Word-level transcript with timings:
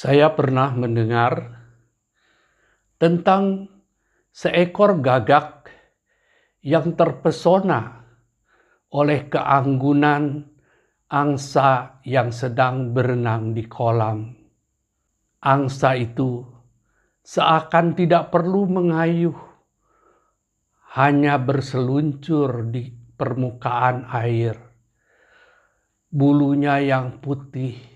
Saya 0.00 0.32
pernah 0.32 0.72
mendengar 0.72 1.60
tentang 2.96 3.68
seekor 4.32 4.96
gagak 5.04 5.68
yang 6.64 6.96
terpesona 6.96 8.00
oleh 8.96 9.28
keanggunan 9.28 10.48
angsa 11.04 12.00
yang 12.08 12.32
sedang 12.32 12.96
berenang 12.96 13.52
di 13.52 13.68
kolam. 13.68 14.24
Angsa 15.44 15.92
itu 16.00 16.48
seakan 17.20 17.92
tidak 17.92 18.32
perlu 18.32 18.72
mengayuh, 18.72 19.36
hanya 20.96 21.36
berseluncur 21.36 22.72
di 22.72 22.88
permukaan 22.88 24.08
air. 24.08 24.56
Bulunya 26.08 26.80
yang 26.80 27.20
putih 27.20 27.89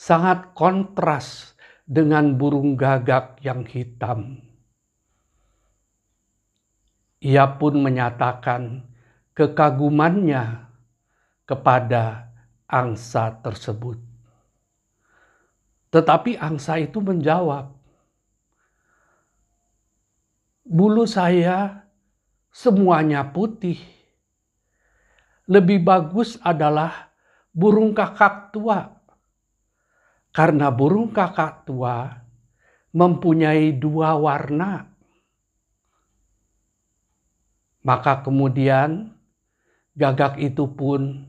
sangat 0.00 0.56
kontras 0.56 1.52
dengan 1.84 2.40
burung 2.40 2.72
gagak 2.72 3.36
yang 3.44 3.68
hitam. 3.68 4.40
Ia 7.20 7.44
pun 7.60 7.84
menyatakan 7.84 8.88
kekagumannya 9.36 10.64
kepada 11.44 12.32
angsa 12.64 13.28
tersebut. 13.44 14.00
Tetapi 15.92 16.40
angsa 16.40 16.80
itu 16.80 17.04
menjawab, 17.04 17.68
"Bulu 20.64 21.04
saya 21.04 21.84
semuanya 22.48 23.28
putih. 23.28 23.76
Lebih 25.44 25.84
bagus 25.84 26.40
adalah 26.40 27.12
burung 27.52 27.90
kakak 27.92 28.54
tua, 28.54 28.99
karena 30.30 30.70
burung 30.70 31.10
kakak 31.10 31.66
tua 31.66 32.24
mempunyai 32.94 33.74
dua 33.74 34.18
warna." 34.18 34.90
Maka 37.80 38.20
kemudian 38.20 39.16
gagak 39.96 40.36
itu 40.36 40.68
pun 40.68 41.24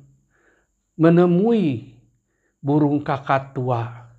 menemui 0.99 1.95
burung 2.59 3.02
kakak 3.02 3.55
tua, 3.55 4.11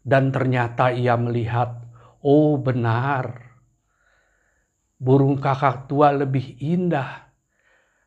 dan 0.00 0.32
ternyata 0.32 0.90
ia 0.90 1.14
melihat, 1.14 1.76
oh 2.24 2.56
benar, 2.56 3.52
burung 4.96 5.36
kakak 5.38 5.86
tua 5.92 6.10
lebih 6.10 6.56
indah 6.58 7.28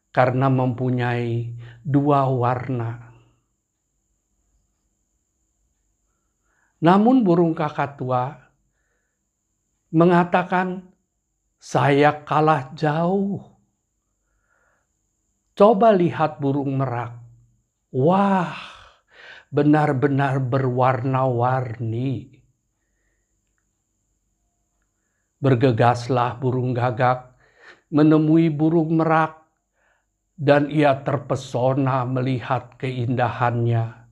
karena 0.09 0.49
mempunyai 0.49 1.53
dua 1.85 2.25
warna. 2.27 3.05
Namun, 6.86 7.25
burung 7.25 7.58
kakak 7.58 7.97
tua 7.97 8.38
mengatakan, 9.89 10.86
"Saya 11.58 12.22
kalah 12.22 12.69
jauh." 12.78 13.41
Coba 15.58 15.89
lihat 15.95 16.38
burung 16.38 16.78
merak 16.78 17.25
Wah, 17.95 18.52
benar-benar 19.47 20.44
berwarna-warni. 20.44 22.44
Bergegaslah 25.39 26.36
burung 26.36 26.75
gagak 26.75 27.40
menemui 27.88 28.52
burung 28.52 29.00
merak, 29.00 29.47
dan 30.35 30.67
ia 30.67 31.00
terpesona 31.00 32.03
melihat 32.03 32.75
keindahannya. 32.75 34.04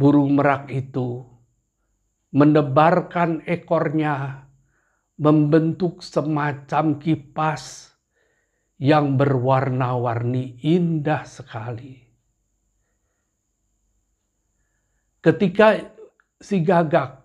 Burung 0.00 0.40
merak 0.40 0.72
itu 0.72 1.28
menebarkan 2.32 3.44
ekornya, 3.44 4.48
membentuk 5.20 6.00
semacam 6.00 6.96
kipas 6.96 7.92
yang 8.80 9.20
berwarna-warni 9.20 10.56
indah 10.64 11.28
sekali. 11.28 12.00
Ketika 15.20 15.76
si 16.40 16.64
gagak 16.64 17.20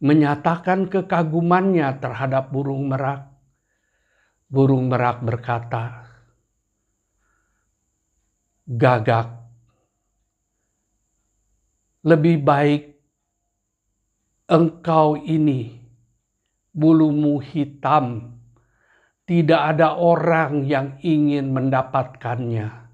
menyatakan 0.00 0.88
kekagumannya 0.88 2.00
terhadap 2.00 2.48
burung 2.48 2.88
merak, 2.88 3.28
burung 4.48 4.88
merak 4.88 5.20
berkata, 5.20 6.08
"Gagak, 8.64 9.39
lebih 12.00 12.40
baik 12.40 12.82
engkau 14.48 15.20
ini 15.20 15.76
bulumu 16.72 17.44
hitam, 17.44 18.38
tidak 19.28 19.76
ada 19.76 20.00
orang 20.00 20.64
yang 20.64 20.96
ingin 21.04 21.52
mendapatkannya. 21.52 22.88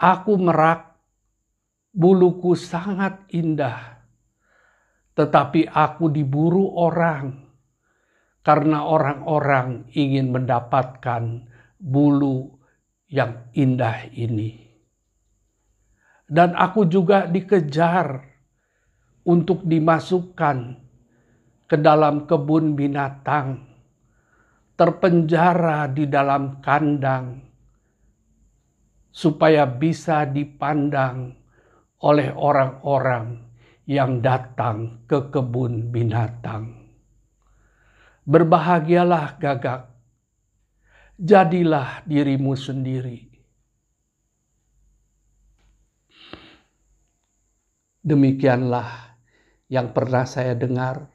Aku 0.00 0.32
merak 0.40 0.96
buluku 1.92 2.56
sangat 2.56 3.20
indah, 3.36 4.00
tetapi 5.12 5.68
aku 5.68 6.08
diburu 6.08 6.72
orang 6.72 7.36
karena 8.40 8.88
orang-orang 8.88 9.92
ingin 9.92 10.32
mendapatkan 10.32 11.44
bulu 11.76 12.56
yang 13.12 13.44
indah 13.52 14.08
ini. 14.16 14.69
Dan 16.30 16.54
aku 16.54 16.86
juga 16.86 17.26
dikejar 17.26 18.22
untuk 19.26 19.66
dimasukkan 19.66 20.78
ke 21.66 21.74
dalam 21.74 22.26
kebun 22.26 22.78
binatang, 22.78 23.66
terpenjara 24.78 25.90
di 25.90 26.06
dalam 26.06 26.62
kandang, 26.62 27.42
supaya 29.10 29.66
bisa 29.66 30.22
dipandang 30.22 31.34
oleh 32.06 32.30
orang-orang 32.30 33.50
yang 33.86 34.22
datang 34.22 35.02
ke 35.10 35.34
kebun 35.34 35.90
binatang. 35.90 36.94
Berbahagialah 38.22 39.34
gagak, 39.42 39.90
jadilah 41.18 42.06
dirimu 42.06 42.54
sendiri. 42.54 43.29
Demikianlah 48.00 49.16
yang 49.68 49.94
pernah 49.94 50.26
saya 50.26 50.56
dengar. 50.56 51.06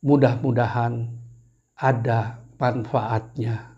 Mudah-mudahan 0.00 1.12
ada 1.76 2.40
manfaatnya. 2.56 3.69